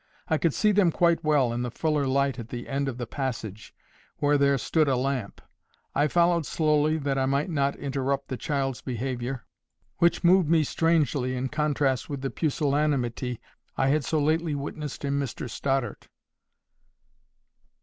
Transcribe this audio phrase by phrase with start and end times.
[0.29, 3.05] I could see them quite well in the fuller light at the end of the
[3.05, 3.71] passage,
[4.17, 5.39] where there stood a lamp.
[5.93, 9.45] I followed slowly that I might not interrupt the child's behaviour,
[9.99, 13.39] which moved me strangely in contrast with the pusillanimity
[13.77, 16.07] I had so lately witnessed in Mr Stoddart.